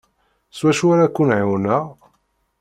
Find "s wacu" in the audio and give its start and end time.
0.51-0.87